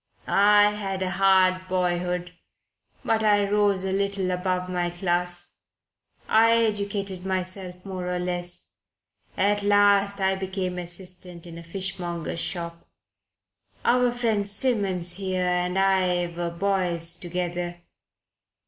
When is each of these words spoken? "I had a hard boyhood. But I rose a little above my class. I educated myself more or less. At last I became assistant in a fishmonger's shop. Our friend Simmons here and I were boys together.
"I 0.25 0.71
had 0.71 1.03
a 1.03 1.11
hard 1.11 1.67
boyhood. 1.67 2.33
But 3.05 3.23
I 3.23 3.47
rose 3.47 3.83
a 3.83 3.91
little 3.91 4.31
above 4.31 4.67
my 4.67 4.89
class. 4.89 5.51
I 6.27 6.53
educated 6.53 7.23
myself 7.23 7.75
more 7.85 8.07
or 8.09 8.17
less. 8.17 8.77
At 9.37 9.61
last 9.61 10.19
I 10.19 10.33
became 10.33 10.79
assistant 10.79 11.45
in 11.45 11.59
a 11.59 11.63
fishmonger's 11.63 12.39
shop. 12.39 12.87
Our 13.85 14.11
friend 14.11 14.49
Simmons 14.49 15.17
here 15.17 15.45
and 15.45 15.77
I 15.77 16.33
were 16.35 16.49
boys 16.49 17.15
together. 17.15 17.81